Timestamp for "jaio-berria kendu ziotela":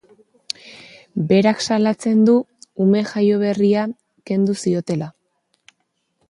3.11-5.13